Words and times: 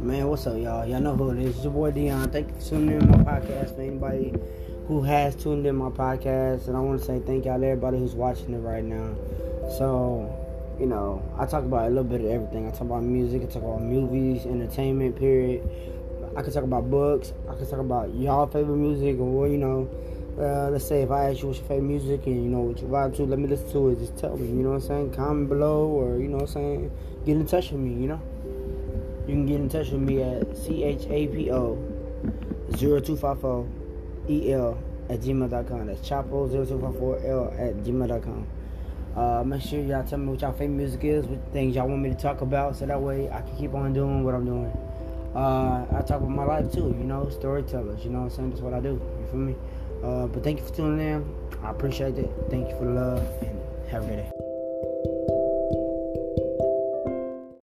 Man, 0.00 0.28
what's 0.28 0.46
up, 0.46 0.56
y'all? 0.56 0.86
Y'all 0.86 1.00
know 1.00 1.16
who 1.16 1.30
it 1.30 1.40
is. 1.40 1.56
It's 1.56 1.64
your 1.64 1.72
boy 1.72 1.90
Dion. 1.90 2.30
Thank 2.30 2.50
you 2.50 2.54
for 2.54 2.68
tuning 2.68 3.00
in 3.00 3.08
my 3.10 3.16
podcast. 3.16 3.74
For 3.74 3.80
anybody 3.80 4.32
who 4.86 5.02
has 5.02 5.34
tuned 5.34 5.66
in 5.66 5.74
my 5.74 5.88
podcast, 5.88 6.68
and 6.68 6.76
I 6.76 6.80
want 6.80 7.00
to 7.00 7.04
say 7.04 7.18
thank 7.18 7.46
y'all 7.46 7.58
to 7.58 7.66
everybody 7.66 7.98
who's 7.98 8.14
watching 8.14 8.54
it 8.54 8.58
right 8.58 8.84
now. 8.84 9.16
So, 9.76 10.32
you 10.78 10.86
know, 10.86 11.20
I 11.36 11.46
talk 11.46 11.64
about 11.64 11.86
a 11.86 11.88
little 11.88 12.04
bit 12.04 12.20
of 12.20 12.28
everything. 12.28 12.68
I 12.68 12.70
talk 12.70 12.82
about 12.82 13.02
music. 13.02 13.42
I 13.42 13.46
talk 13.46 13.64
about 13.64 13.82
movies, 13.82 14.46
entertainment. 14.46 15.16
Period. 15.16 15.68
I 16.36 16.42
can 16.42 16.52
talk 16.52 16.62
about 16.62 16.88
books. 16.88 17.32
I 17.50 17.56
can 17.56 17.68
talk 17.68 17.80
about 17.80 18.14
y'all 18.14 18.46
favorite 18.46 18.76
music, 18.76 19.18
or 19.18 19.48
you 19.48 19.58
know, 19.58 19.90
uh, 20.38 20.70
let's 20.70 20.86
say 20.86 21.02
if 21.02 21.10
I 21.10 21.30
ask 21.30 21.42
you 21.42 21.48
what's 21.48 21.58
your 21.58 21.66
favorite 21.66 21.88
music 21.88 22.24
and 22.26 22.36
you 22.36 22.48
know 22.48 22.60
what 22.60 22.80
you 22.80 22.86
vibe 22.86 23.16
to, 23.16 23.24
let 23.24 23.40
me 23.40 23.48
listen 23.48 23.68
to 23.72 23.88
it. 23.88 23.98
Just 23.98 24.16
tell 24.16 24.36
me. 24.36 24.46
You 24.46 24.62
know 24.62 24.70
what 24.70 24.82
I'm 24.82 24.88
saying? 24.88 25.14
Comment 25.14 25.48
below, 25.48 25.88
or 25.88 26.18
you 26.18 26.28
know 26.28 26.36
what 26.36 26.42
I'm 26.42 26.54
saying? 26.54 26.90
Get 27.26 27.34
in 27.34 27.46
touch 27.48 27.72
with 27.72 27.80
me. 27.80 28.00
You 28.00 28.10
know. 28.10 28.22
You 29.28 29.34
can 29.34 29.44
get 29.44 29.60
in 29.60 29.68
touch 29.68 29.90
with 29.90 30.00
me 30.00 30.22
at 30.22 30.40
chapo 30.54 31.76
0254 32.78 33.68
el 34.30 34.78
at 35.10 35.20
gmail.com. 35.20 35.86
That's 35.86 36.00
chapo 36.00 36.48
0254 36.50 37.26
l 37.26 37.54
at 37.58 37.76
gmail.com. 37.84 38.46
Uh, 39.14 39.44
make 39.44 39.60
sure 39.60 39.80
y'all 39.80 40.02
tell 40.04 40.18
me 40.18 40.28
what 40.28 40.40
y'all 40.40 40.52
favorite 40.52 40.68
music 40.70 41.04
is, 41.04 41.26
what 41.26 41.40
things 41.52 41.76
y'all 41.76 41.86
want 41.86 42.00
me 42.00 42.08
to 42.08 42.14
talk 42.14 42.40
about, 42.40 42.74
so 42.74 42.86
that 42.86 43.00
way 43.00 43.28
I 43.30 43.42
can 43.42 43.54
keep 43.56 43.74
on 43.74 43.92
doing 43.92 44.24
what 44.24 44.34
I'm 44.34 44.46
doing. 44.46 44.72
Uh, 45.34 45.84
I 45.90 46.00
talk 46.00 46.22
about 46.22 46.30
my 46.30 46.44
life 46.44 46.72
too, 46.72 46.94
you 46.98 47.04
know, 47.04 47.28
storytellers, 47.28 48.02
you 48.04 48.10
know 48.10 48.20
what 48.20 48.30
I'm 48.32 48.36
saying? 48.36 48.50
That's 48.50 48.62
what 48.62 48.72
I 48.72 48.80
do, 48.80 49.00
you 49.20 49.26
feel 49.30 49.40
me? 49.40 49.56
Uh, 50.02 50.26
but 50.26 50.42
thank 50.42 50.60
you 50.60 50.64
for 50.64 50.74
tuning 50.74 51.06
in. 51.06 51.34
I 51.62 51.70
appreciate 51.70 52.16
it. 52.16 52.30
Thank 52.48 52.70
you 52.70 52.78
for 52.78 52.84
the 52.86 52.92
love, 52.92 53.42
and 53.42 53.60
have 53.90 54.04
a 54.04 54.06
great 54.06 54.16
day. 54.16 54.47